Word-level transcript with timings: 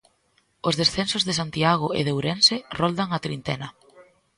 Os 0.67 0.77
descensos 0.81 1.25
de 1.27 1.37
Santiago 1.39 1.87
e 1.99 2.01
de 2.05 2.13
Ourense 2.15 2.57
roldan 2.79 3.09
a 3.13 3.19
trintena. 3.25 3.67